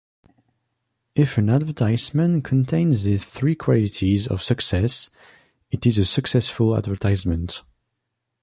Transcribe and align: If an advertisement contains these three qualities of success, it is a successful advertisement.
If 1.13 1.37
an 1.37 1.51
advertisement 1.51 2.43
contains 2.43 3.03
these 3.03 3.23
three 3.23 3.53
qualities 3.53 4.25
of 4.25 4.41
success, 4.41 5.11
it 5.69 5.85
is 5.85 5.99
a 5.99 6.05
successful 6.05 6.75
advertisement. 6.75 7.61